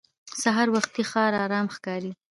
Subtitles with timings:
[0.41, 2.11] سهار وختي ښار ارام ښکاري